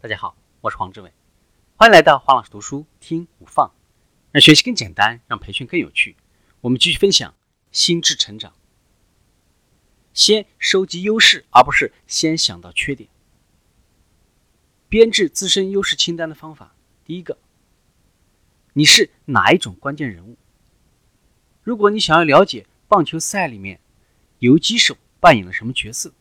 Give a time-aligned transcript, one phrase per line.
[0.00, 1.12] 大家好，我是黄志伟，
[1.74, 3.72] 欢迎来到黄老师读书听无放，
[4.30, 6.14] 让学习更简单，让培训更有趣。
[6.60, 7.34] 我们继续分享
[7.72, 8.54] 心智成长。
[10.14, 13.10] 先收集优势，而不是先想到缺点。
[14.88, 17.36] 编制自身优势清单的方法，第一个，
[18.74, 20.36] 你是哪一种关键人物？
[21.64, 23.80] 如果你想要了解棒球赛里面
[24.38, 26.12] 游击手扮演了什么角色，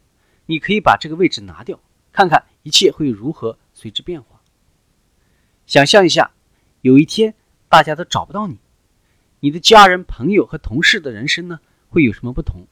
[0.48, 1.80] 你可以把这个位置拿掉，
[2.12, 3.60] 看看一切会如何。
[3.78, 4.42] 随之变化。
[5.68, 6.34] 想象一下，
[6.82, 7.36] 有一天
[7.70, 8.58] 大家都找不到你，
[9.42, 12.66] 你的家人、朋友和同事的人生呢，会有什么不同？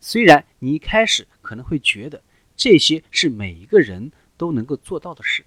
[0.00, 2.22] 虽然你一开始可能会觉得
[2.56, 5.44] 这些是每一个人都能够做到的事，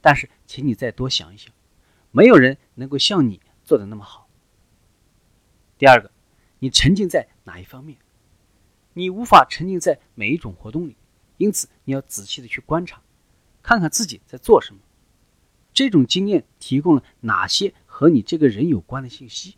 [0.00, 1.52] 但是，请你再多想一想，
[2.12, 4.26] 没有人能够像你做的那么好。
[5.76, 6.10] 第二个，
[6.60, 7.98] 你沉浸在哪一方面？
[8.94, 10.96] 你无法沉浸在每一种活动里，
[11.36, 13.02] 因此你要仔细的去观察。
[13.66, 14.80] 看看自己在做什么，
[15.74, 19.56] 这种经验提供了哪些和你这个人有关的信息？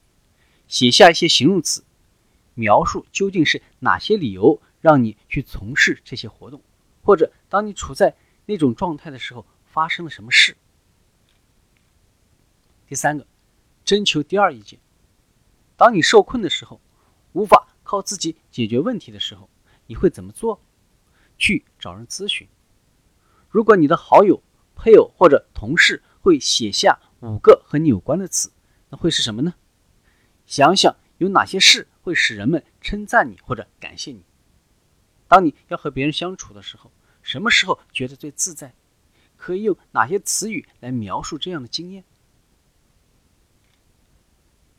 [0.66, 1.84] 写下一些形容词，
[2.54, 6.62] 描述究竟是哪些理由让你去从事这些活动，
[7.02, 10.56] 或者当你处在那种状态的时候发生了什么事。
[12.86, 13.26] 第三个，
[13.84, 14.80] 征求第二意见。
[15.76, 16.80] 当你受困的时候，
[17.34, 19.50] 无法靠自己解决问题的时候，
[19.86, 20.62] 你会怎么做？
[21.36, 22.48] 去找人咨询。
[23.48, 24.42] 如果你的好友、
[24.74, 28.52] 配偶或者同事会写下五个和你有关的词，
[28.90, 29.54] 那会是什么呢？
[30.46, 34.22] 想想有哪些事会使人们称赞你或者感谢你。
[35.26, 36.90] 当你要和别人相处的时候，
[37.22, 38.74] 什么时候觉得最自在？
[39.36, 42.04] 可以用哪些词语来描述这样的经验？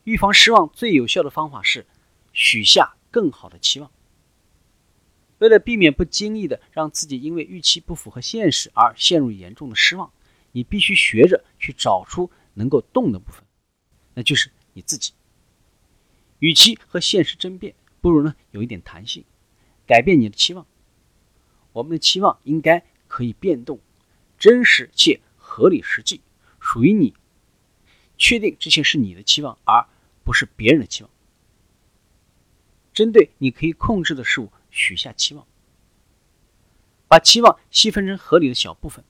[0.04, 1.86] 预防失望最有效的方法是
[2.32, 3.90] 许下更好的期望。
[5.40, 10.12] 为了避免不经意的让自己因为预期不符合现实而陷入严重的失望，
[10.52, 13.42] 你必须学着去找出能够动的部分，
[14.12, 15.14] 那就是你自己。
[16.40, 19.24] 与其和现实争辩，不如呢有一点弹性，
[19.86, 20.66] 改变你的期望。
[21.72, 23.80] 我们的期望应该可以变动，
[24.38, 26.20] 真实且合理实际，
[26.60, 27.14] 属于你。
[28.18, 29.86] 确定这些是你的期望，而
[30.22, 31.10] 不是别人的期望。
[32.92, 34.52] 针对你可以控制的事物。
[34.70, 35.46] 许下期望，
[37.08, 39.04] 把期望细分成合理的小部分，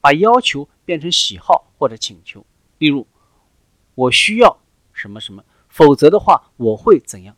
[0.00, 2.46] 把要求变成喜好或者请求。
[2.78, 3.06] 例如，
[3.94, 4.60] 我需要
[4.92, 7.36] 什么什么，否则的话我会怎样？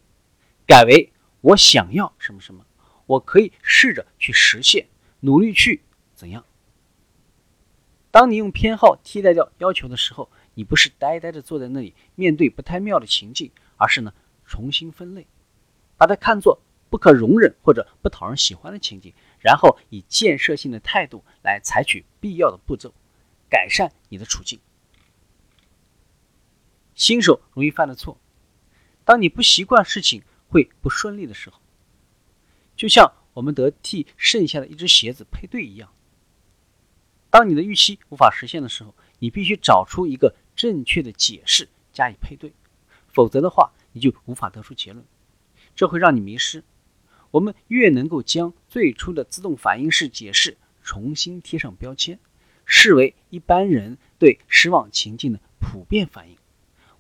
[0.67, 2.67] 改为我想要什么什么，
[3.07, 4.89] 我可以试着去实现，
[5.21, 5.83] 努力去
[6.15, 6.45] 怎样？
[8.11, 14.13] 当你用偏好替代掉要求的时候，你不是呆呆的坐在那里面对不太妙的情境，而是呢
[14.45, 15.27] 重新分类。
[15.98, 22.94] 把它看作不可容忍或者不讨人喜欢的情景，然后以建设性的态度来采取必要的步骤，
[23.50, 24.59] 改善你的处境。
[26.94, 28.19] 新手容易犯的错，
[29.04, 31.60] 当你不习惯事情会不顺利的时候，
[32.75, 35.92] 就像我们得替剩下的一只鞋子配对一样。
[37.30, 42.53] 当你的预期无法实现的时候，你必须找出一个正确的解释加以配对，
[43.06, 45.04] 否则的话，你就无法得出结论。
[45.78, 46.65] 这会让你迷失。
[47.31, 52.19] 我们越能够将最初的自动反应式解释重新贴上标签，
[52.65, 56.37] 视为一般人对失望情境的普遍反应，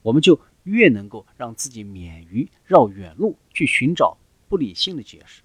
[0.02, 4.16] 我们就越能够让自己免于绕远路去寻找
[4.48, 5.42] 不理性的解释，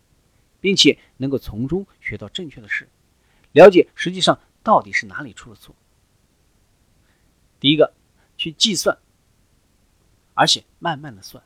[0.62, 2.88] 并且能够从中学到正确的事，
[3.52, 5.76] 了解实际上到底是哪里出了错。
[7.60, 7.96] 第一个，
[8.38, 9.00] 去计算，
[10.36, 11.44] 而且慢慢的算。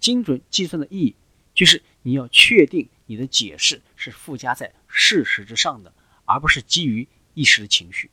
[0.00, 1.16] 精准计算的意义，
[1.54, 5.92] 就是你要确定你的解释是附加在事实之上的，
[6.24, 8.10] 而不是基于一时的情绪。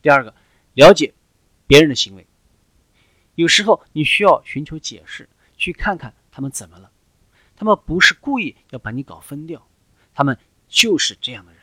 [0.00, 0.34] 第二个，
[0.74, 1.14] 了解
[1.66, 2.26] 别人的行为，
[3.34, 6.90] 有时候你需要寻求解释，去看看他们怎么了。
[7.56, 9.66] 他们不是故意要把你搞疯掉，
[10.12, 10.38] 他们
[10.68, 11.62] 就是这样的人。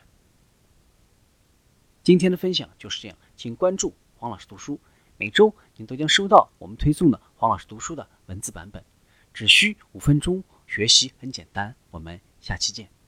[2.04, 4.80] 今天的分享就是这样，请关注黄老师读书。
[5.18, 8.86] 每周您都将收到我们推送的黄老师读书的文字版本，
[9.34, 11.76] 只需五分钟，学习很简单。
[11.90, 13.01] 我们下期见。